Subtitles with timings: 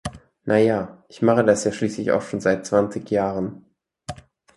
[0.45, 3.65] Na ja, ich mache das ja schließlich auch schon seit zwanzig Jahren.